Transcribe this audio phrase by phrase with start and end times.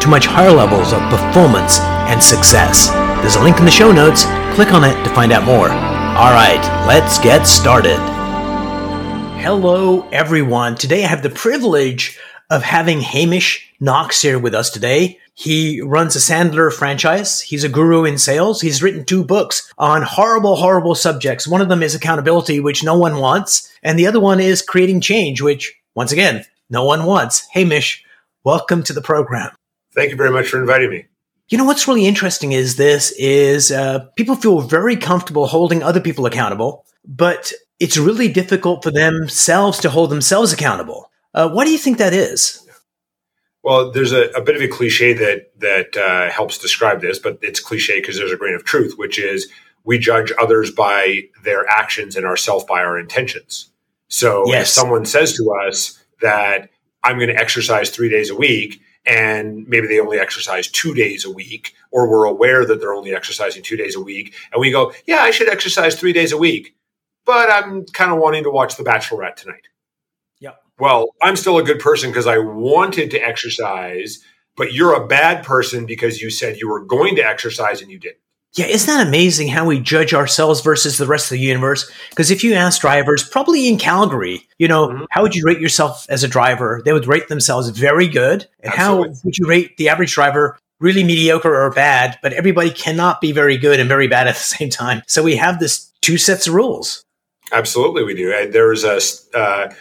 [0.00, 2.88] to much higher levels of performance and success.
[3.20, 4.24] There's a link in the show notes.
[4.54, 5.70] Click on it to find out more.
[5.70, 7.98] All right, let's get started.
[9.40, 10.74] Hello, everyone.
[10.74, 12.18] Today I have the privilege
[12.50, 15.18] of having Hamish Knox here with us today.
[15.34, 17.40] He runs a Sandler franchise.
[17.40, 18.60] He's a guru in sales.
[18.60, 21.46] He's written two books on horrible, horrible subjects.
[21.46, 23.72] One of them is accountability, which no one wants.
[23.82, 27.46] And the other one is creating change, which, once again, no one wants.
[27.52, 28.02] Hamish,
[28.42, 29.52] welcome to the program.
[29.98, 31.06] Thank you very much for inviting me.
[31.48, 35.98] You know what's really interesting is this is uh, people feel very comfortable holding other
[36.00, 41.10] people accountable, but it's really difficult for themselves to hold themselves accountable.
[41.34, 42.64] Uh, why do you think that is?
[43.64, 47.40] Well, there's a, a, bit of a cliche that that uh, helps describe this, but
[47.42, 49.50] it's cliche because there's a grain of truth, which is
[49.82, 53.68] we judge others by their actions and ourselves by our intentions.
[54.06, 54.62] So yes.
[54.62, 56.70] if someone says to us that
[57.02, 61.24] I'm going to exercise three days a week, and maybe they only exercise two days
[61.24, 64.70] a week, or we're aware that they're only exercising two days a week, and we
[64.70, 66.74] go, "Yeah, I should exercise three days a week,"
[67.26, 69.68] but I'm kind of wanting to watch The Bachelorette tonight
[70.40, 70.52] Yeah.
[70.78, 74.20] well, I'm still a good person because I wanted to exercise,
[74.56, 77.98] but you're a bad person because you said you were going to exercise and you
[77.98, 78.18] didn't.
[78.54, 81.90] Yeah, isn't that amazing how we judge ourselves versus the rest of the universe?
[82.10, 85.04] Because if you ask drivers, probably in Calgary, you know, mm-hmm.
[85.10, 86.80] how would you rate yourself as a driver?
[86.84, 88.46] They would rate themselves very good.
[88.60, 89.08] And Absolutely.
[89.08, 90.58] how would you rate the average driver?
[90.80, 94.40] Really mediocre or bad, but everybody cannot be very good and very bad at the
[94.56, 95.02] same time.
[95.06, 97.04] So we have this two sets of rules.
[97.52, 98.50] Absolutely, we do.
[98.50, 99.00] There was a
[99.38, 99.72] uh,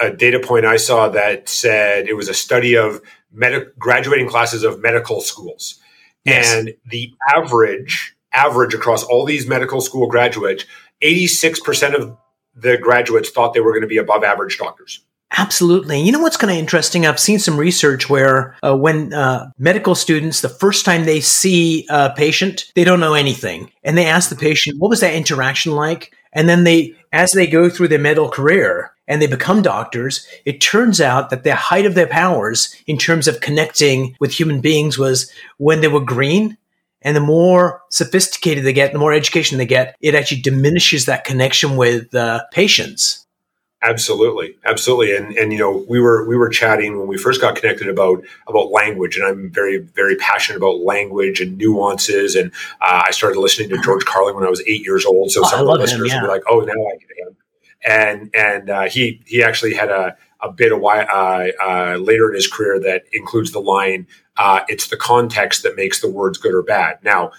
[0.00, 3.00] a data point I saw that said it was a study of
[3.32, 5.78] med- graduating classes of medical schools,
[6.24, 6.54] yes.
[6.54, 10.64] and the average average across all these medical school graduates,
[11.02, 12.16] eighty six percent of
[12.54, 15.00] the graduates thought they were going to be above average doctors.
[15.38, 16.00] Absolutely.
[16.00, 17.06] You know what's kind of interesting?
[17.06, 21.86] I've seen some research where uh, when uh, medical students, the first time they see
[21.88, 23.70] a patient, they don't know anything.
[23.84, 26.12] And they ask the patient, what was that interaction like?
[26.32, 30.60] And then they, as they go through their medical career and they become doctors, it
[30.60, 34.98] turns out that the height of their powers in terms of connecting with human beings
[34.98, 36.56] was when they were green.
[37.02, 41.24] And the more sophisticated they get, the more education they get, it actually diminishes that
[41.24, 43.26] connection with uh, patients.
[43.82, 47.56] Absolutely, absolutely, and and you know we were we were chatting when we first got
[47.56, 52.52] connected about about language, and I'm very very passionate about language and nuances, and
[52.82, 55.30] uh, I started listening to George Carlin when I was eight years old.
[55.30, 56.22] So oh, some of the listeners him, yeah.
[56.22, 57.36] were like, "Oh, now I get him,"
[57.82, 62.28] and and uh, he he actually had a a bit of why uh, uh, later
[62.28, 66.36] in his career that includes the line, uh, "It's the context that makes the words
[66.36, 67.32] good or bad." Now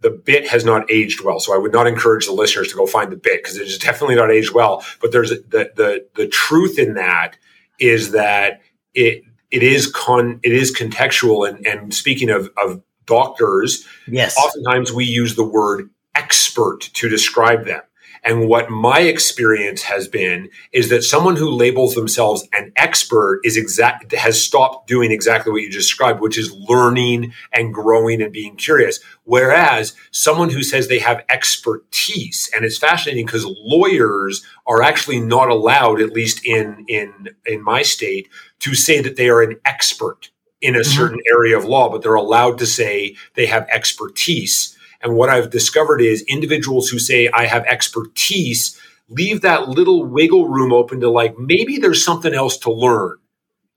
[0.00, 1.40] the bit has not aged well.
[1.40, 3.78] So I would not encourage the listeners to go find the bit because it is
[3.78, 4.84] definitely not aged well.
[5.00, 7.36] But there's the the the truth in that
[7.78, 8.60] is that
[8.94, 14.92] it it is con it is contextual and and speaking of of doctors, yes, oftentimes
[14.92, 17.82] we use the word expert to describe them.
[18.22, 23.56] And what my experience has been is that someone who labels themselves an expert is
[23.56, 28.56] exact has stopped doing exactly what you described, which is learning and growing and being
[28.56, 29.00] curious.
[29.24, 35.48] Whereas someone who says they have expertise, and it's fascinating because lawyers are actually not
[35.48, 38.28] allowed, at least in in in my state,
[38.60, 40.90] to say that they are an expert in a mm-hmm.
[40.90, 45.50] certain area of law, but they're allowed to say they have expertise and what I've
[45.50, 48.78] discovered is individuals who say, I have expertise,
[49.08, 53.16] leave that little wiggle room open to like, maybe there's something else to learn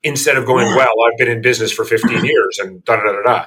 [0.02, 3.22] instead of going, well, I've been in business for 15 years and da da da
[3.22, 3.46] da.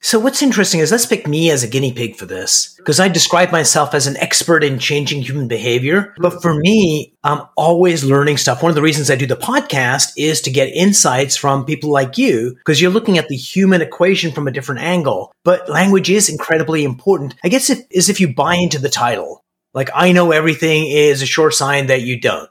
[0.00, 3.08] So what's interesting is let's pick me as a guinea pig for this because I
[3.08, 6.14] describe myself as an expert in changing human behavior.
[6.18, 8.62] But for me, I'm always learning stuff.
[8.62, 12.16] One of the reasons I do the podcast is to get insights from people like
[12.16, 15.32] you because you're looking at the human equation from a different angle.
[15.42, 17.34] But language is incredibly important.
[17.42, 21.22] I guess it is if you buy into the title, like I know everything is
[21.22, 22.48] a sure sign that you don't.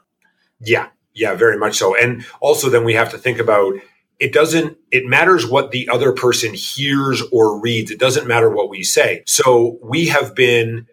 [0.60, 0.88] Yeah.
[1.14, 1.96] Yeah, very much so.
[1.96, 3.74] And also then we have to think about
[4.18, 8.68] it doesn't it matters what the other person hears or reads it doesn't matter what
[8.68, 10.86] we say so we have been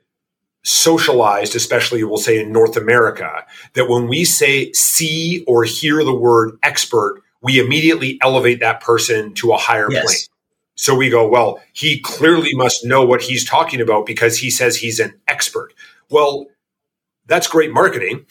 [0.64, 6.16] socialized especially we'll say in north america that when we say see or hear the
[6.16, 10.04] word expert we immediately elevate that person to a higher yes.
[10.04, 10.36] plane
[10.76, 14.78] So we go, well, he clearly must know what he's talking about because he says
[14.78, 15.74] he's an expert.
[16.10, 16.48] Well,
[17.28, 18.26] that's great marketing.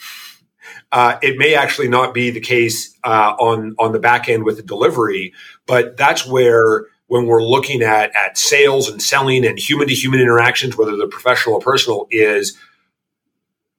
[0.92, 4.56] Uh, it may actually not be the case uh, on on the back end with
[4.56, 5.32] the delivery,
[5.66, 10.20] but that's where when we're looking at at sales and selling and human to human
[10.20, 12.56] interactions, whether they're professional or personal, is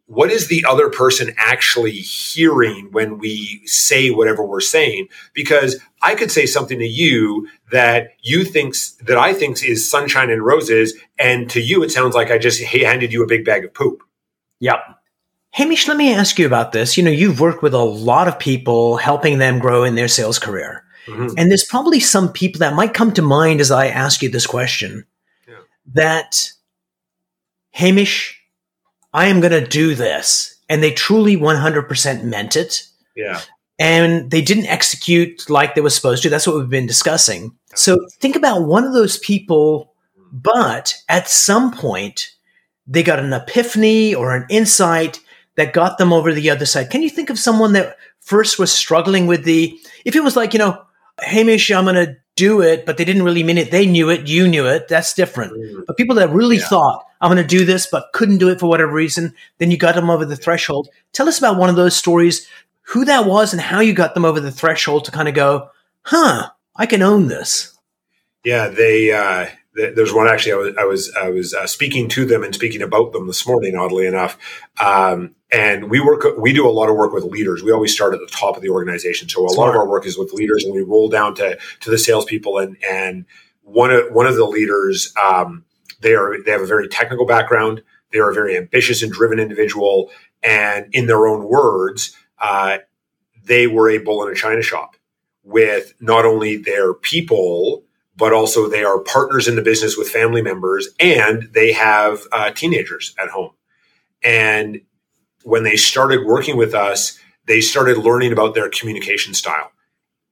[0.07, 5.07] what is the other person actually hearing when we say whatever we're saying?
[5.33, 10.29] Because i could say something to you that you thinks that i thinks is sunshine
[10.29, 13.65] and roses and to you it sounds like i just handed you a big bag
[13.65, 14.03] of poop.
[14.59, 14.94] Yep
[15.55, 18.39] hamish let me ask you about this you know you've worked with a lot of
[18.39, 21.27] people helping them grow in their sales career mm-hmm.
[21.37, 24.47] and there's probably some people that might come to mind as i ask you this
[24.47, 25.05] question
[25.47, 25.55] yeah.
[25.93, 26.51] that
[27.71, 28.41] hamish
[29.15, 30.59] I am going to do this.
[30.67, 32.85] And they truly 100% meant it.
[33.15, 33.39] Yeah.
[33.79, 36.29] And they didn't execute like they were supposed to.
[36.29, 37.55] That's what we've been discussing.
[37.75, 39.93] So think about one of those people,
[40.33, 42.31] but at some point,
[42.87, 45.21] they got an epiphany or an insight
[45.55, 46.89] that got them over the other side.
[46.89, 50.53] Can you think of someone that first was struggling with the, if it was like,
[50.53, 50.81] you know,
[51.19, 53.71] Hamish, I'm going to do it, but they didn't really mean it.
[53.71, 54.27] They knew it.
[54.27, 54.87] You knew it.
[54.87, 55.53] That's different.
[55.53, 55.83] Mm-hmm.
[55.87, 56.67] But people that really yeah.
[56.67, 59.77] thought, I'm going to do this, but couldn't do it for whatever reason, then you
[59.77, 60.89] got them over the threshold.
[61.13, 62.47] Tell us about one of those stories,
[62.81, 65.69] who that was and how you got them over the threshold to kind of go,
[66.01, 67.77] huh, I can own this.
[68.43, 72.25] Yeah, they, uh, there's one actually I was I was I was uh, speaking to
[72.25, 73.75] them and speaking about them this morning.
[73.75, 74.37] Oddly enough,
[74.79, 77.61] um, and we work we do a lot of work with leaders.
[77.61, 79.67] We always start at the top of the organization, so a Smart.
[79.67, 82.57] lot of our work is with leaders, and we roll down to to the salespeople.
[82.57, 83.25] And and
[83.63, 85.65] one of one of the leaders, um,
[85.99, 87.83] they are they have a very technical background.
[88.11, 90.09] They are a very ambitious and driven individual,
[90.41, 92.77] and in their own words, uh,
[93.43, 94.95] they were a bull in a china shop
[95.43, 97.83] with not only their people
[98.17, 102.51] but also they are partners in the business with family members and they have uh,
[102.51, 103.51] teenagers at home.
[104.23, 104.81] And
[105.43, 109.71] when they started working with us, they started learning about their communication style.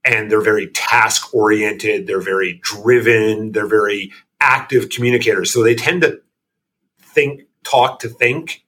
[0.05, 5.51] And they're very task oriented, they're very driven, they're very active communicators.
[5.53, 6.21] So they tend to
[6.99, 8.63] think, talk to think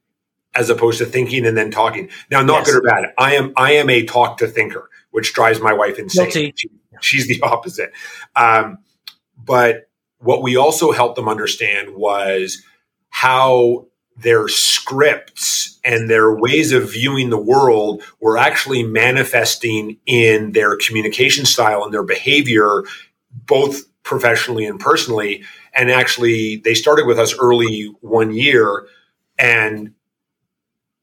[0.53, 2.09] as opposed to thinking and then talking.
[2.31, 2.67] Now, not yes.
[2.67, 3.13] good or bad.
[3.17, 6.31] I am I am a talk to thinker, which drives my wife insane.
[6.55, 6.69] She,
[7.01, 7.91] she's the opposite.
[8.35, 8.77] Um,
[9.37, 9.89] but
[10.19, 12.61] what we also helped them understand was
[13.09, 13.85] how
[14.17, 21.45] their scripts and their ways of viewing the world were actually manifesting in their communication
[21.45, 22.83] style and their behavior,
[23.31, 25.43] both professionally and personally.
[25.73, 28.87] And actually, they started with us early one year,
[29.37, 29.93] and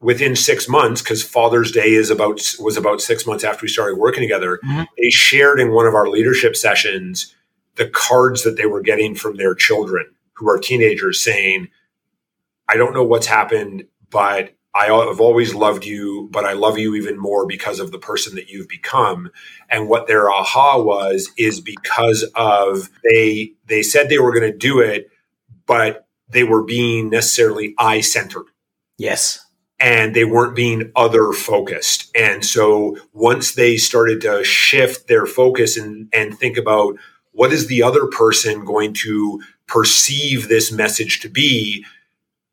[0.01, 3.99] within six months, because Father's Day is about was about six months after we started
[3.99, 4.85] working together, mm-hmm.
[4.97, 7.35] they shared in one of our leadership sessions
[7.77, 11.69] the cards that they were getting from their children who are teenagers saying,
[12.69, 16.95] I don't know what's happened, but I have always loved you, but I love you
[16.95, 19.31] even more because of the person that you've become.
[19.69, 24.57] And what their aha was is because of they they said they were going to
[24.57, 25.11] do it,
[25.67, 28.47] but they were being necessarily I centered.
[28.97, 29.45] Yes.
[29.79, 32.11] And they weren't being other focused.
[32.17, 36.97] And so once they started to shift their focus and, and think about
[37.33, 41.85] what is the other person going to perceive this message to be?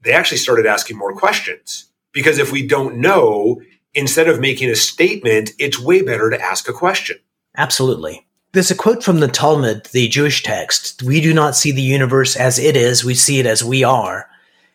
[0.01, 3.61] They actually started asking more questions because if we don't know,
[3.93, 7.17] instead of making a statement, it's way better to ask a question.
[7.57, 8.25] Absolutely.
[8.51, 12.35] There's a quote from the Talmud, the Jewish text We do not see the universe
[12.35, 14.27] as it is, we see it as we are.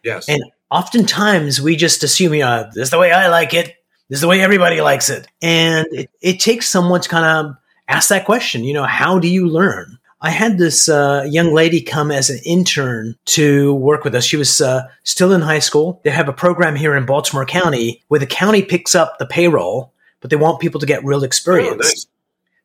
[0.04, 0.28] Yes.
[0.28, 3.74] And oftentimes we just assume, you know, this is the way I like it,
[4.08, 5.26] this is the way everybody likes it.
[5.42, 7.56] And it, it takes someone to kind of
[7.88, 8.64] ask that question.
[8.64, 9.98] You know, how do you learn?
[10.20, 14.24] I had this uh, young lady come as an intern to work with us.
[14.24, 16.00] She was uh, still in high school.
[16.02, 19.92] They have a program here in Baltimore County where the county picks up the payroll,
[20.20, 21.72] but they want people to get real experience.
[21.72, 22.06] Oh, nice.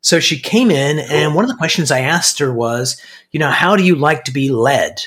[0.02, 3.52] So she came in, and one of the questions I asked her was, you know,
[3.52, 5.02] how do you like to be led?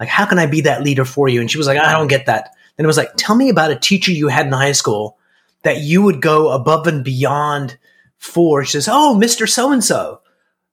[0.00, 1.42] Like, how can I be that leader for you?
[1.42, 2.54] And she was like, I don't get that.
[2.76, 5.18] Then it was like, tell me about a teacher you had in high school
[5.62, 7.76] that you would go above and beyond
[8.22, 8.64] for.
[8.64, 9.48] She says, Oh, Mr.
[9.48, 10.20] So and so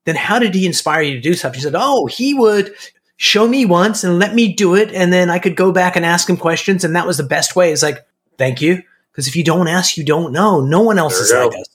[0.05, 1.55] then how did he inspire you to do stuff?
[1.55, 2.73] She said, Oh, he would
[3.17, 4.93] show me once and let me do it.
[4.93, 6.83] And then I could go back and ask him questions.
[6.83, 7.71] And that was the best way.
[7.71, 8.05] It's like,
[8.37, 8.81] thank you.
[9.11, 10.61] Because if you don't ask, you don't know.
[10.61, 11.69] No one else is like us.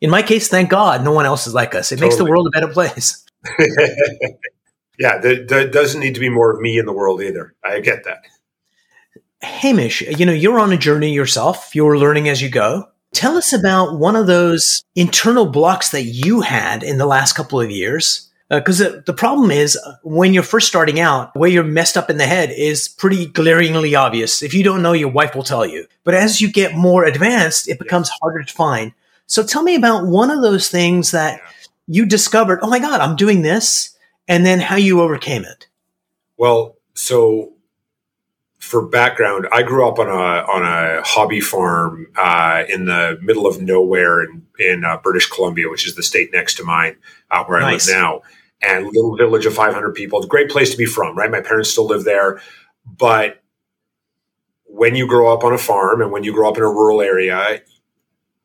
[0.00, 1.92] In my case, thank God, no one else is like us.
[1.92, 2.08] It totally.
[2.08, 3.24] makes the world a better place.
[4.98, 7.54] yeah, there, there, doesn't need to be more of me in the world either.
[7.64, 8.18] I get that.
[9.40, 11.74] Hamish, you know, you're on a journey yourself.
[11.74, 12.88] You're learning as you go.
[13.12, 17.60] Tell us about one of those internal blocks that you had in the last couple
[17.60, 18.28] of years.
[18.48, 21.96] Because uh, the, the problem is uh, when you're first starting out, where you're messed
[21.96, 24.42] up in the head is pretty glaringly obvious.
[24.42, 25.86] If you don't know, your wife will tell you.
[26.04, 28.92] But as you get more advanced, it becomes harder to find.
[29.26, 31.40] So tell me about one of those things that
[31.86, 33.96] you discovered, oh my God, I'm doing this,
[34.28, 35.68] and then how you overcame it.
[36.36, 37.54] Well, so
[38.62, 43.44] for background, I grew up on a on a hobby farm uh, in the middle
[43.46, 46.96] of nowhere in in uh, British Columbia, which is the state next to mine,
[47.32, 47.90] uh, where nice.
[47.90, 48.22] I live now.
[48.62, 50.20] And little village of 500 people.
[50.20, 51.28] It's a great place to be from, right?
[51.28, 52.40] My parents still live there,
[52.86, 53.42] but
[54.66, 57.00] when you grow up on a farm and when you grow up in a rural
[57.00, 57.60] area,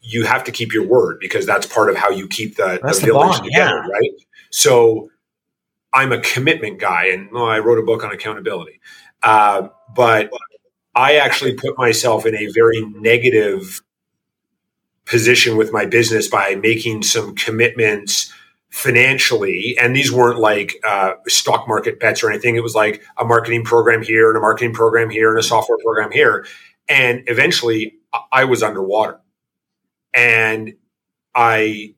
[0.02, 3.00] you have to keep your word because that's part of how you keep the, the
[3.06, 3.92] village bond, together, yeah.
[3.92, 4.12] right?
[4.50, 5.12] So
[5.94, 8.82] I'm a commitment guy, and well, I wrote a book on accountability.
[9.24, 10.30] Uh, but
[10.96, 13.82] I actually put myself in a very negative
[15.06, 18.32] position with my business by making some commitments
[18.70, 19.78] financially.
[19.80, 22.56] And these weren't like uh, stock market bets or anything.
[22.56, 25.78] It was like a marketing program here and a marketing program here and a software
[25.84, 26.46] program here.
[26.90, 27.96] And eventually
[28.32, 29.20] I was underwater.
[30.14, 30.76] And
[31.36, 31.96] I,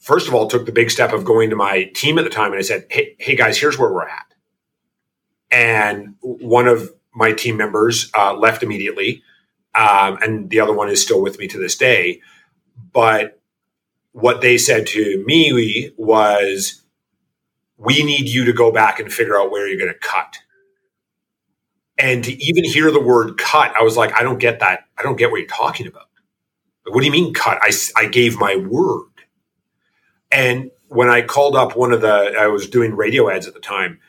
[0.00, 2.52] first of all, took the big step of going to my team at the time
[2.52, 4.31] and I said, Hey, hey guys, here's where we're at.
[5.52, 9.22] And one of my team members uh, left immediately,
[9.74, 12.22] um, and the other one is still with me to this day.
[12.92, 13.38] But
[14.12, 16.82] what they said to me was,
[17.76, 20.38] "We need you to go back and figure out where you're going to cut."
[21.98, 24.86] And to even hear the word "cut," I was like, "I don't get that.
[24.96, 26.08] I don't get what you're talking about.
[26.86, 27.58] What do you mean cut?
[27.60, 29.10] I, I gave my word."
[30.30, 33.60] And when I called up one of the, I was doing radio ads at the
[33.60, 34.00] time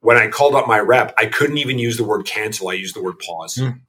[0.00, 2.68] when I called up my rep, I couldn't even use the word cancel.
[2.68, 3.56] I used the word pause.
[3.56, 3.80] Mm.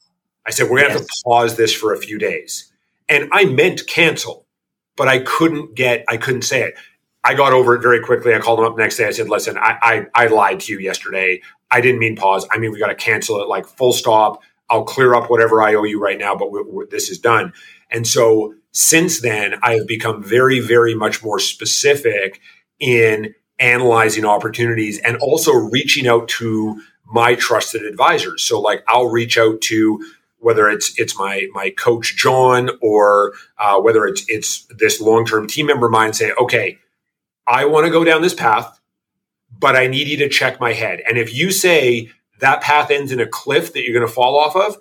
[0.48, 1.00] I said, we're going to yes.
[1.00, 2.72] have to pause this for a few days.
[3.08, 4.48] And I meant cancel,
[4.96, 6.76] but I couldn't get, I couldn't say it.
[7.24, 8.34] I got over it very quickly.
[8.34, 9.06] I called him up the next day.
[9.06, 11.42] I said, listen, I, I, I lied to you yesterday.
[11.70, 12.48] I didn't mean pause.
[12.52, 14.42] I mean, we got to cancel it like full stop.
[14.70, 17.54] I'll clear up whatever I owe you right now, but we're, we're, this is done.
[17.92, 22.40] And so since then, I have become very, very much more specific
[22.80, 28.44] in analyzing opportunities and also reaching out to my trusted advisors.
[28.44, 30.04] So like I'll reach out to
[30.38, 35.48] whether it's it's my my coach John or uh, whether it's it's this long term
[35.48, 36.78] team member of mine say, okay,
[37.46, 38.80] I want to go down this path,
[39.58, 41.02] but I need you to check my head.
[41.08, 44.38] And if you say that path ends in a cliff that you're going to fall
[44.38, 44.78] off of,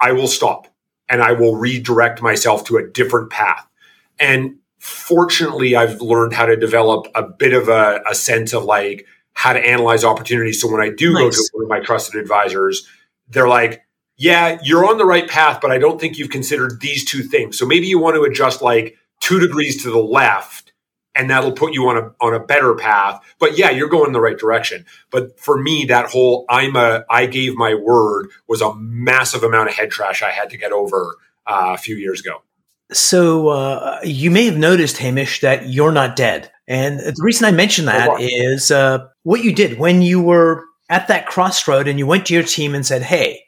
[0.00, 0.68] I will stop
[1.08, 3.68] and I will redirect myself to a different path.
[4.18, 9.06] And fortunately, I've learned how to develop a bit of a, a sense of like
[9.32, 10.60] how to analyze opportunities.
[10.60, 11.22] So when I do nice.
[11.22, 12.88] go to one of my trusted advisors,
[13.28, 13.84] they're like,
[14.16, 17.56] yeah, you're on the right path, but I don't think you've considered these two things.
[17.56, 20.72] So maybe you want to adjust like two degrees to the left
[21.14, 23.22] and that'll put you on a on a better path.
[23.38, 24.84] But yeah, you're going in the right direction.
[25.12, 29.68] But for me, that whole I'm a I gave my word was a massive amount
[29.68, 32.42] of head trash I had to get over uh, a few years ago.
[32.92, 36.50] So uh, you may have noticed, Hamish, that you're not dead.
[36.68, 40.64] And the reason I mention that oh, is uh, what you did when you were
[40.88, 43.42] at that crossroad and you went to your team and said, "Hey,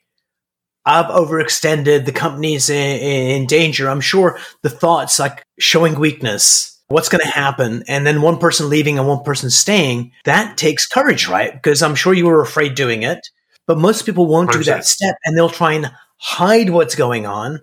[0.85, 2.05] I've overextended.
[2.05, 7.31] The company's in, in danger." I'm sure the thoughts like showing weakness, what's going to
[7.31, 10.13] happen, and then one person leaving and one person staying.
[10.25, 11.53] That takes courage, right?
[11.53, 13.21] Because I'm sure you were afraid doing it,
[13.67, 14.53] but most people won't 100%.
[14.53, 17.61] do that step, and they'll try and hide what's going on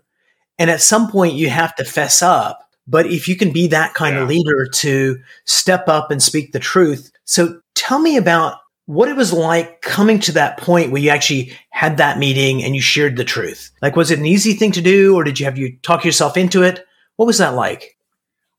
[0.62, 2.70] and at some point, you have to fess up.
[2.86, 4.22] But if you can be that kind yeah.
[4.22, 7.12] of leader to step up and speak the truth.
[7.24, 11.58] So tell me about what it was like coming to that point where you actually
[11.72, 13.72] had that meeting and you shared the truth.
[13.82, 16.38] Like, was it an easy thing to do or did you have you talk yourself
[16.38, 16.86] into it?
[17.16, 17.98] What was that like?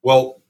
[0.03, 0.43] Well,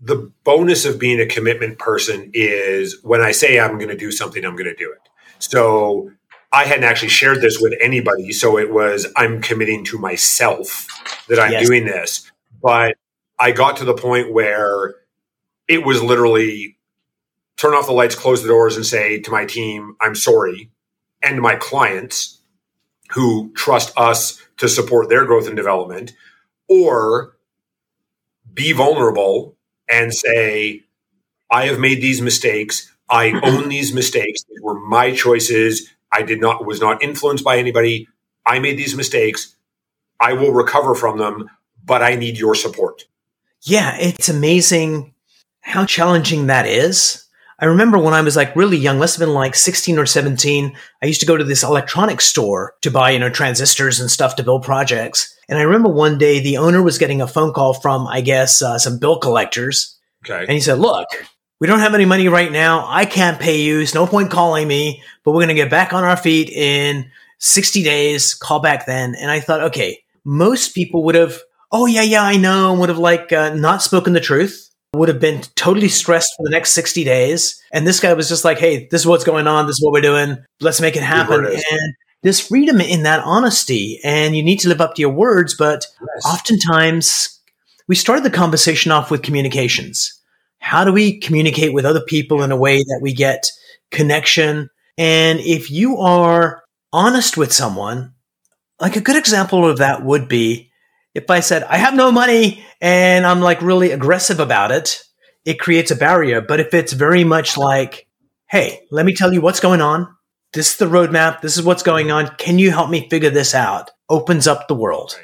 [0.00, 4.12] the bonus of being a commitment person is when I say I'm going to do
[4.12, 5.08] something, I'm going to do it.
[5.40, 6.12] So
[6.52, 8.32] I hadn't actually shared this with anybody.
[8.32, 10.88] So it was, I'm committing to myself
[11.28, 11.66] that I'm yes.
[11.66, 12.30] doing this.
[12.62, 12.96] But
[13.38, 14.96] I got to the point where
[15.68, 16.76] it was literally
[17.56, 20.70] turn off the lights, close the doors, and say to my team, I'm sorry,
[21.22, 22.40] and my clients
[23.10, 26.12] who trust us to support their growth and development,
[26.68, 27.36] or
[28.52, 29.56] be vulnerable
[29.90, 30.82] and say,
[31.50, 32.92] I have made these mistakes.
[33.08, 34.42] I own these mistakes.
[34.44, 35.90] They were my choices.
[36.12, 38.08] I did not was not influenced by anybody.
[38.46, 39.54] I made these mistakes.
[40.20, 41.50] I will recover from them,
[41.84, 43.04] but I need your support.
[43.62, 45.14] Yeah, it's amazing
[45.60, 47.26] how challenging that is.
[47.58, 50.74] I remember when I was like really young, must have been like 16 or 17,
[51.02, 54.36] I used to go to this electronics store to buy, you know, transistors and stuff
[54.36, 55.36] to build projects.
[55.48, 58.62] And I remember one day the owner was getting a phone call from, I guess,
[58.62, 59.98] uh, some bill collectors.
[60.24, 60.40] Okay.
[60.40, 61.08] And he said, look,
[61.60, 62.86] we don't have any money right now.
[62.88, 63.80] I can't pay you.
[63.80, 67.10] It's no point calling me, but we're going to get back on our feet in
[67.38, 68.34] 60 days.
[68.34, 69.14] Call back then.
[69.14, 71.38] And I thought, okay, most people would have,
[71.70, 75.20] oh, yeah, yeah, I know, would have like uh, not spoken the truth, would have
[75.20, 77.62] been totally stressed for the next 60 days.
[77.72, 79.66] And this guy was just like, hey, this is what's going on.
[79.66, 80.38] This is what we're doing.
[80.60, 81.44] Let's make it happen.
[81.44, 84.00] And there's freedom in that honesty.
[84.02, 85.54] And you need to live up to your words.
[85.54, 86.24] But yes.
[86.24, 87.38] oftentimes,
[87.86, 90.19] we started the conversation off with communications
[90.70, 93.50] how do we communicate with other people in a way that we get
[93.90, 94.70] connection?
[94.96, 96.62] And if you are
[96.92, 98.14] honest with someone,
[98.78, 100.70] like a good example of that would be
[101.12, 105.02] if I said, I have no money and I'm like really aggressive about it,
[105.44, 106.40] it creates a barrier.
[106.40, 108.06] But if it's very much like,
[108.48, 110.06] hey, let me tell you what's going on.
[110.52, 111.40] This is the roadmap.
[111.40, 112.28] This is what's going on.
[112.36, 113.90] Can you help me figure this out?
[114.08, 115.18] Opens up the world.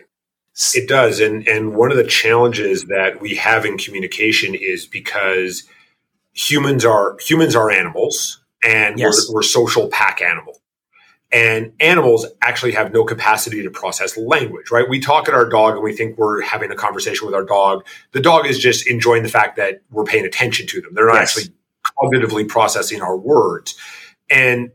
[0.74, 5.64] It does, and and one of the challenges that we have in communication is because
[6.32, 9.26] humans are humans are animals, and yes.
[9.28, 10.58] we're, we're social pack animals.
[11.32, 14.88] And animals actually have no capacity to process language, right?
[14.88, 17.84] We talk at our dog and we think we're having a conversation with our dog.
[18.12, 20.94] The dog is just enjoying the fact that we're paying attention to them.
[20.94, 21.36] They're not yes.
[21.36, 21.54] actually
[22.00, 23.76] cognitively processing our words.
[24.30, 24.70] And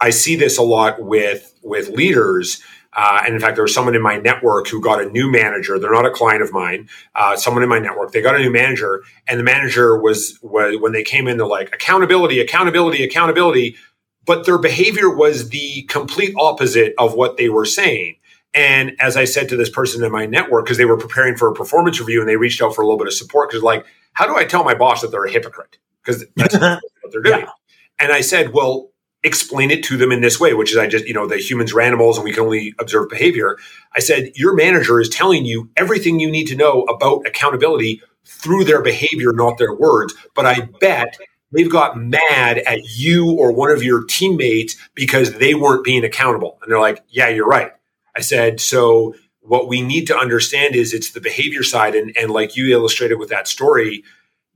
[0.00, 2.62] I see this a lot with with leaders
[2.94, 5.78] uh, and in fact, there was someone in my network who got a new manager.
[5.78, 6.88] They're not a client of mine.
[7.14, 8.12] Uh, someone in my network.
[8.12, 11.38] They got a new manager, and the manager was, was when they came in.
[11.38, 13.76] They're like accountability, accountability, accountability.
[14.24, 18.16] But their behavior was the complete opposite of what they were saying.
[18.54, 21.48] And as I said to this person in my network, because they were preparing for
[21.48, 23.84] a performance review and they reached out for a little bit of support, because like,
[24.12, 25.78] how do I tell my boss that they're a hypocrite?
[26.04, 26.80] Because that's what
[27.10, 27.40] they're doing.
[27.40, 27.50] Yeah.
[27.98, 28.91] And I said, well,
[29.24, 31.72] explain it to them in this way, which is I just, you know, the humans
[31.72, 33.56] are animals and we can only observe behavior.
[33.94, 38.64] I said, your manager is telling you everything you need to know about accountability through
[38.64, 40.14] their behavior, not their words.
[40.34, 41.16] But I bet
[41.52, 46.58] they've got mad at you or one of your teammates because they weren't being accountable.
[46.62, 47.72] And they're like, yeah, you're right.
[48.16, 51.94] I said, so what we need to understand is it's the behavior side.
[51.94, 54.02] And, and like you illustrated with that story,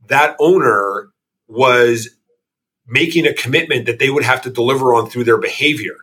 [0.09, 1.11] that owner
[1.49, 2.16] was
[2.87, 5.97] making a commitment that they would have to deliver on through their behavior.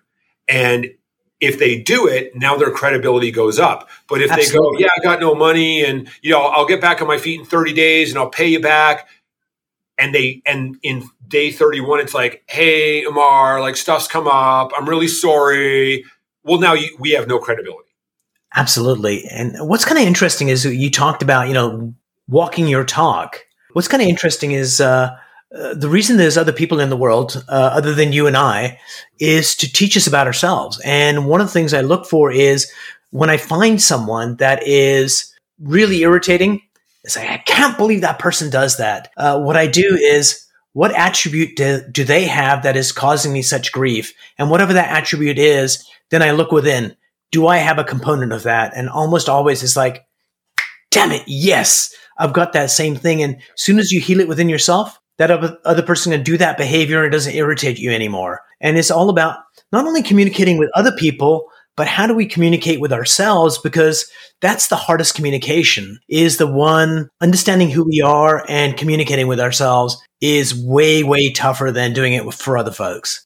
[0.47, 0.93] And
[1.39, 3.89] if they do it, now their credibility goes up.
[4.07, 4.77] But if Absolutely.
[4.77, 7.17] they go, yeah, I got no money and you know, I'll get back on my
[7.17, 9.07] feet in 30 days and I'll pay you back.
[9.97, 14.71] And they and in day 31, it's like, hey, Umar, like stuff's come up.
[14.75, 16.05] I'm really sorry.
[16.43, 17.89] Well, now you, we have no credibility.
[18.55, 19.25] Absolutely.
[19.25, 21.93] And what's kind of interesting is you talked about, you know,
[22.27, 23.45] walking your talk.
[23.73, 25.15] What's kind of interesting is uh,
[25.57, 28.79] uh, the reason there's other people in the world uh, other than you and I
[29.19, 30.81] is to teach us about ourselves.
[30.83, 32.71] And one of the things I look for is
[33.11, 36.61] when I find someone that is really irritating,
[37.03, 39.11] it's like, I can't believe that person does that.
[39.17, 40.39] Uh, what I do is,
[40.71, 44.13] what attribute do, do they have that is causing me such grief?
[44.39, 46.95] And whatever that attribute is, then I look within.
[47.31, 48.73] Do I have a component of that?
[48.75, 50.07] And almost always it's like,
[50.89, 53.21] damn it, yes, I've got that same thing.
[53.21, 56.57] And as soon as you heal it within yourself, that other person can do that
[56.57, 58.41] behavior and it doesn't irritate you anymore.
[58.61, 59.37] And it's all about
[59.71, 63.57] not only communicating with other people, but how do we communicate with ourselves?
[63.57, 64.09] Because
[64.41, 69.97] that's the hardest communication is the one understanding who we are and communicating with ourselves
[70.21, 73.25] is way, way tougher than doing it for other folks.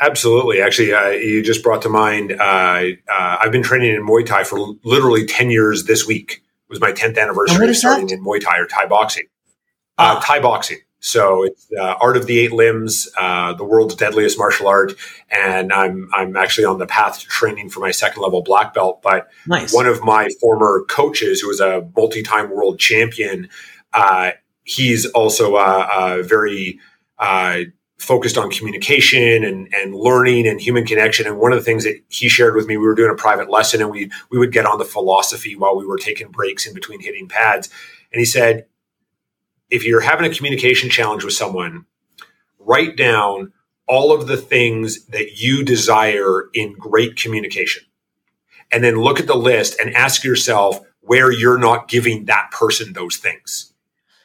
[0.00, 0.62] Absolutely.
[0.62, 4.44] Actually, uh, you just brought to mind, uh, uh, I've been training in Muay Thai
[4.44, 6.32] for literally 10 years this week.
[6.32, 9.24] It was my 10th anniversary of starting in Muay Thai or Thai boxing.
[9.98, 10.20] Uh, ah.
[10.24, 10.78] Thai boxing.
[11.00, 14.92] So it's uh, Art of the Eight Limbs, uh, the world's deadliest martial art,
[15.30, 19.00] and I'm I'm actually on the path to training for my second level black belt.
[19.02, 19.72] But nice.
[19.72, 23.48] one of my former coaches, who was a multi-time world champion,
[23.94, 24.32] uh,
[24.64, 26.78] he's also uh, uh, very
[27.18, 27.60] uh,
[27.98, 31.26] focused on communication and and learning and human connection.
[31.26, 33.48] And one of the things that he shared with me, we were doing a private
[33.48, 36.74] lesson, and we we would get on the philosophy while we were taking breaks in
[36.74, 37.70] between hitting pads.
[38.12, 38.66] And he said,
[39.70, 41.86] if you're having a communication challenge with someone,
[42.58, 43.52] write down
[43.86, 47.82] all of the things that you desire in great communication.
[48.72, 52.92] And then look at the list and ask yourself where you're not giving that person
[52.92, 53.72] those things.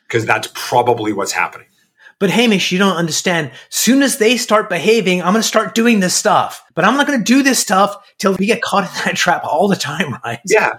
[0.08, 1.66] Because that's probably what's happening.
[2.20, 3.52] But Hamish, you don't understand.
[3.70, 6.64] Soon as they start behaving, I'm going to start doing this stuff.
[6.76, 9.44] But I'm not going to do this stuff till we get caught in that trap
[9.44, 10.40] all the time, right?
[10.46, 10.78] Yeah.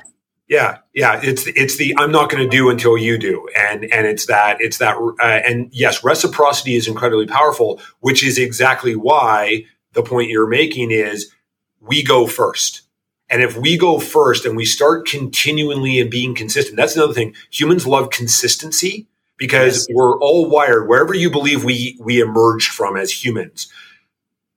[0.49, 4.07] Yeah, yeah, it's it's the I'm not going to do until you do, and and
[4.07, 9.65] it's that it's that, uh, and yes, reciprocity is incredibly powerful, which is exactly why
[9.93, 11.33] the point you're making is
[11.81, 12.83] we go first,
[13.29, 17.35] and if we go first and we start continually and being consistent, that's another thing.
[17.51, 19.95] Humans love consistency because yes.
[19.95, 23.69] we're all wired wherever you believe we we emerged from as humans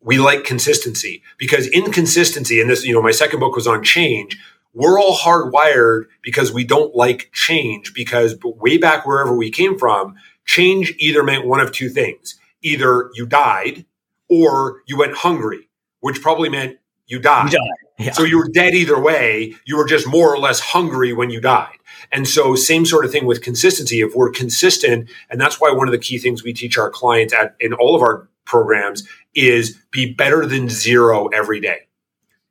[0.01, 4.39] we like consistency because inconsistency and this you know my second book was on change
[4.73, 10.15] we're all hardwired because we don't like change because way back wherever we came from
[10.45, 12.39] change either meant one of two things.
[12.61, 13.85] Either you died
[14.29, 15.69] or you went hungry
[16.01, 16.77] which probably meant
[17.07, 18.05] you died, you died.
[18.05, 18.11] Yeah.
[18.13, 19.55] so you were dead either way.
[19.65, 21.75] You were just more or less hungry when you died.
[22.11, 24.01] And so same sort of thing with consistency.
[24.01, 27.33] If we're consistent and that's why one of the key things we teach our clients
[27.33, 31.88] at in all of our programs is be better than zero every day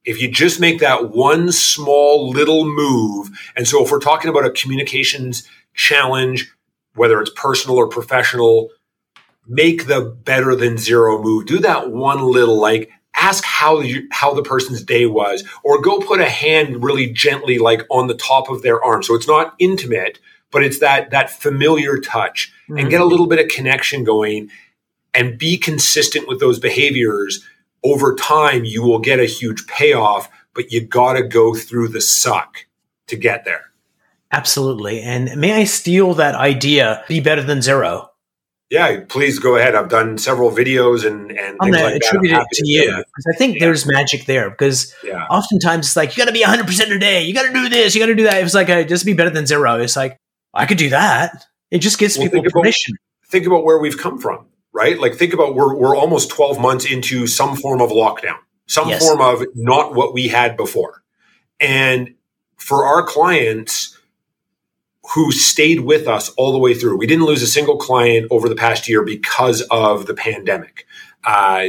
[0.04, 4.44] if you just make that one small little move, and so if we're talking about
[4.44, 6.50] a communications challenge,
[6.94, 8.70] whether it's personal or professional,
[9.46, 11.46] make the better than zero move.
[11.46, 15.98] Do that one little like ask how you, how the person's day was or go
[15.98, 19.54] put a hand really gently like on the top of their arm so it's not
[19.58, 22.78] intimate but it's that that familiar touch mm-hmm.
[22.78, 24.48] and get a little bit of connection going
[25.14, 27.44] and be consistent with those behaviors
[27.88, 32.00] over time you will get a huge payoff, but you got to go through the
[32.00, 32.66] suck
[33.06, 33.64] to get there.
[34.30, 35.00] Absolutely.
[35.00, 38.10] And may I steal that idea, be better than zero?
[38.70, 39.74] Yeah, please go ahead.
[39.74, 43.64] I've done several videos and, and to attribute it to you because I think yeah.
[43.64, 45.24] there's magic there because yeah.
[45.30, 47.22] oftentimes it's like, you got to be 100% a day.
[47.22, 47.94] You got to do this.
[47.94, 48.44] You got to do that.
[48.44, 49.80] It's like, a, just be better than zero.
[49.80, 50.18] It's like,
[50.52, 51.46] I could do that.
[51.70, 52.92] It just gives well, people think permission.
[52.92, 54.98] About, think about where we've come from right?
[54.98, 59.06] Like think about we're we're almost 12 months into some form of lockdown, some yes.
[59.06, 61.02] form of not what we had before.
[61.60, 62.14] And
[62.56, 63.98] for our clients
[65.14, 68.48] who stayed with us all the way through, we didn't lose a single client over
[68.48, 70.86] the past year because of the pandemic.
[71.24, 71.68] Uh,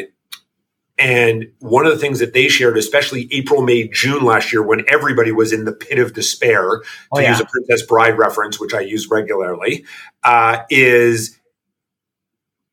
[0.98, 4.84] and one of the things that they shared, especially April, May, June last year, when
[4.90, 6.82] everybody was in the pit of despair,
[7.12, 7.30] oh, to yeah.
[7.30, 9.86] use a Princess Bride reference, which I use regularly,
[10.26, 11.39] uh, is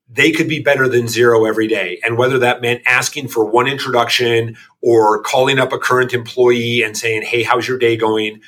[0.09, 2.01] they could be better than zero every day.
[2.05, 6.97] And whether that meant asking for one introduction or calling up a current employee and
[6.97, 8.41] saying, Hey, how's your day going?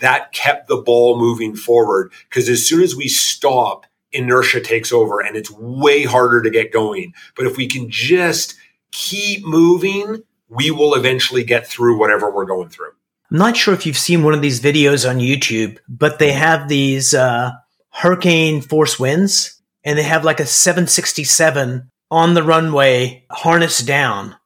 [0.00, 2.12] That kept the ball moving forward.
[2.28, 6.72] Because as soon as we stop, inertia takes over and it's way harder to get
[6.72, 7.14] going.
[7.36, 8.54] But if we can just
[8.90, 12.90] keep moving, we will eventually get through whatever we're going through.
[13.30, 16.68] I'm not sure if you've seen one of these videos on YouTube, but they have
[16.68, 17.52] these uh,
[17.90, 19.57] hurricane force winds
[19.88, 24.36] and they have like a 767 on the runway harnessed down.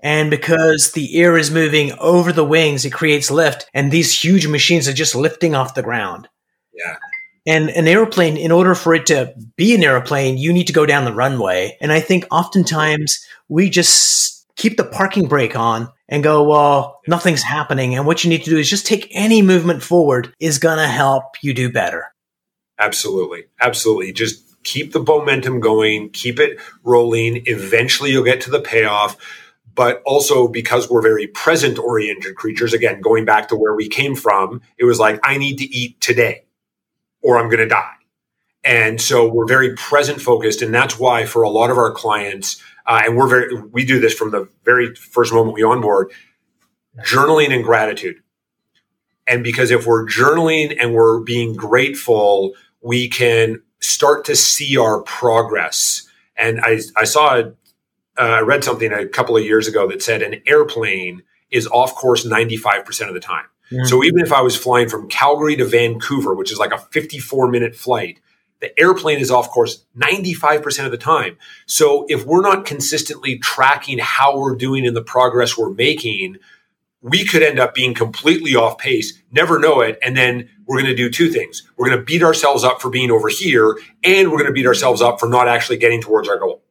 [0.00, 3.68] And because the air is moving over the wings, it creates lift.
[3.74, 6.28] And these huge machines are just lifting off the ground.
[6.72, 6.98] Yeah.
[7.44, 10.86] And an airplane, in order for it to be an airplane, you need to go
[10.86, 11.76] down the runway.
[11.80, 17.42] And I think oftentimes we just keep the parking brake on and go, well, nothing's
[17.42, 17.96] happening.
[17.96, 20.86] And what you need to do is just take any movement forward is going to
[20.86, 22.06] help you do better.
[22.78, 23.46] Absolutely.
[23.60, 24.12] Absolutely.
[24.12, 27.42] Just keep the momentum going, keep it rolling.
[27.46, 29.16] Eventually, you'll get to the payoff.
[29.74, 34.14] But also because we're very present oriented creatures, again, going back to where we came
[34.14, 36.44] from, it was like, I need to eat today
[37.22, 37.94] or I'm going to die.
[38.64, 40.62] And so we're very present focused.
[40.62, 43.98] And that's why for a lot of our clients, uh, and we're very, we do
[43.98, 46.12] this from the very first moment we onboard,
[47.00, 48.16] journaling and gratitude.
[49.26, 55.02] And because if we're journaling and we're being grateful, we can start to see our
[55.02, 56.08] progress.
[56.36, 57.52] And I, I saw, uh,
[58.16, 62.26] I read something a couple of years ago that said an airplane is off course
[62.26, 63.44] 95% of the time.
[63.70, 63.84] Mm-hmm.
[63.84, 67.48] So even if I was flying from Calgary to Vancouver, which is like a 54
[67.48, 68.20] minute flight,
[68.60, 71.36] the airplane is off course 95% of the time.
[71.66, 76.36] So if we're not consistently tracking how we're doing in the progress we're making,
[77.02, 80.90] we could end up being completely off pace, never know it, and then we're going
[80.90, 81.68] to do two things.
[81.76, 84.66] We're going to beat ourselves up for being over here, and we're going to beat
[84.66, 86.62] ourselves up for not actually getting towards our goal.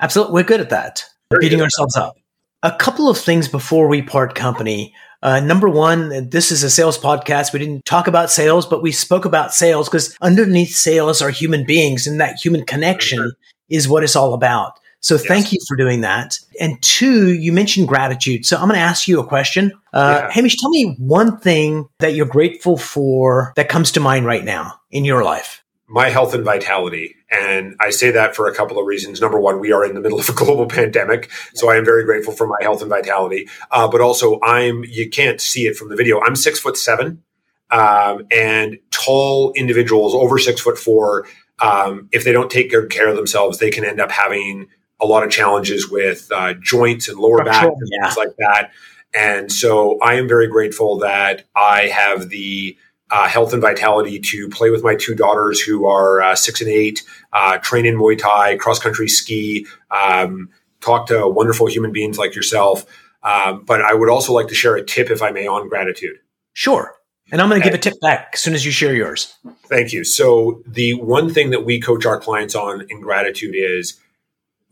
[0.00, 0.34] Absolutely.
[0.34, 2.14] We're good at that, Very beating ourselves up.
[2.62, 4.94] A couple of things before we part company.
[5.20, 7.52] Uh, number one, this is a sales podcast.
[7.52, 11.64] We didn't talk about sales, but we spoke about sales because underneath sales are human
[11.64, 13.32] beings, and that human connection
[13.68, 14.78] is what it's all about.
[15.02, 15.26] So yes.
[15.26, 16.38] thank you for doing that.
[16.60, 18.46] And two, you mentioned gratitude.
[18.46, 19.72] So I'm going to ask you a question.
[19.92, 20.30] Uh, yeah.
[20.30, 24.80] Hamish, tell me one thing that you're grateful for that comes to mind right now
[24.92, 25.64] in your life.
[25.88, 27.16] My health and vitality.
[27.30, 29.20] And I say that for a couple of reasons.
[29.20, 31.30] Number one, we are in the middle of a global pandemic.
[31.54, 33.48] So I am very grateful for my health and vitality.
[33.72, 36.20] Uh, but also, I'm, you can't see it from the video.
[36.20, 37.22] I'm six foot seven.
[37.72, 41.26] Um, and tall individuals over six foot four,
[41.58, 44.68] um, if they don't take good care of themselves, they can end up having
[45.02, 48.04] a lot of challenges with uh, joints and lower back and yeah.
[48.06, 48.70] things like that.
[49.12, 52.78] And so I am very grateful that I have the
[53.10, 56.70] uh, health and vitality to play with my two daughters who are uh, six and
[56.70, 57.02] eight,
[57.34, 60.48] uh, train in Muay Thai, cross country ski, um,
[60.80, 62.86] talk to wonderful human beings like yourself.
[63.22, 66.16] Um, but I would also like to share a tip, if I may, on gratitude.
[66.54, 66.94] Sure.
[67.30, 69.34] And I'm going to give a tip back as soon as you share yours.
[69.66, 70.04] Thank you.
[70.04, 73.98] So, the one thing that we coach our clients on in gratitude is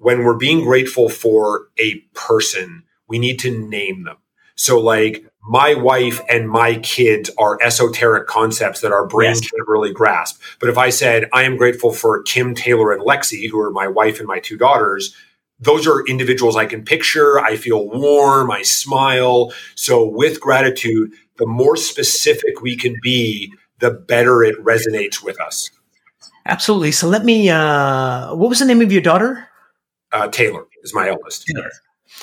[0.00, 4.16] when we're being grateful for a person, we need to name them.
[4.54, 9.50] So, like, my wife and my kids are esoteric concepts that our brains yes.
[9.50, 10.40] can't really grasp.
[10.58, 13.88] But if I said, I am grateful for Kim, Taylor, and Lexi, who are my
[13.88, 15.14] wife and my two daughters,
[15.58, 17.38] those are individuals I can picture.
[17.38, 18.50] I feel warm.
[18.50, 19.52] I smile.
[19.74, 25.70] So with gratitude, the more specific we can be, the better it resonates with us.
[26.46, 26.92] Absolutely.
[26.92, 29.46] So let me, uh, what was the name of your daughter?
[30.12, 31.46] Uh, Taylor is my eldest.
[31.46, 31.70] Taylor.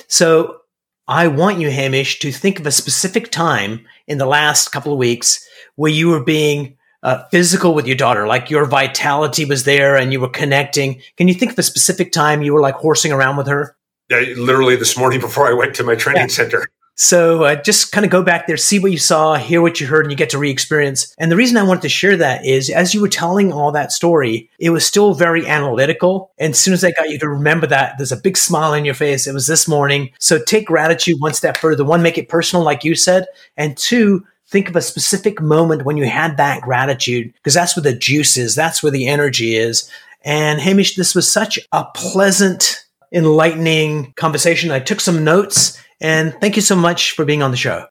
[0.07, 0.61] So
[1.07, 4.99] I want you, Hamish, to think of a specific time in the last couple of
[4.99, 9.95] weeks where you were being uh, physical with your daughter, like your vitality was there
[9.95, 11.01] and you were connecting.
[11.15, 13.77] Can you think of a specific time you were like horsing around with her?
[14.09, 16.27] Yeah, literally this morning before I went to my training yeah.
[16.27, 16.67] center.
[16.99, 19.85] So uh, just kind of go back there, see what you saw, hear what you
[19.85, 21.13] heard, and you get to re-experience.
[21.19, 23.91] And the reason I wanted to share that is as you were telling all that
[23.91, 26.31] story, it was still very analytical.
[26.39, 28.83] And as soon as I got you to remember that, there's a big smile on
[28.83, 29.27] your face.
[29.27, 30.09] It was this morning.
[30.19, 31.85] So take gratitude one step further.
[31.85, 33.27] One, make it personal, like you said.
[33.55, 37.83] And two, think of a specific moment when you had that gratitude, because that's where
[37.83, 38.55] the juice is.
[38.55, 39.87] That's where the energy is.
[40.23, 44.71] And Hamish, this was such a pleasant, enlightening conversation.
[44.71, 47.87] I took some notes and thank you so much for being on the show.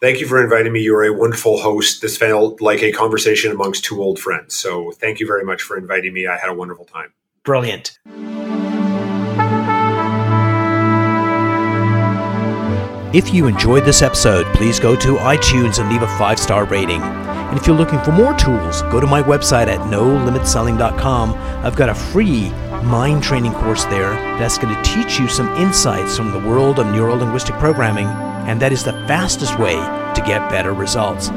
[0.00, 0.80] Thank you for inviting me.
[0.80, 2.00] You're a wonderful host.
[2.00, 4.54] This felt like a conversation amongst two old friends.
[4.54, 6.26] So thank you very much for inviting me.
[6.26, 7.12] I had a wonderful time.
[7.44, 7.98] Brilliant.
[13.12, 17.02] If you enjoyed this episode, please go to iTunes and leave a five star rating.
[17.02, 21.34] And if you're looking for more tools, go to my website at nolimitselling.com.
[21.64, 22.52] I've got a free
[22.82, 26.86] mind training course there that's going to teach you some insights from the world of
[26.86, 28.06] neuro linguistic programming,
[28.48, 31.30] and that is the fastest way to get better results.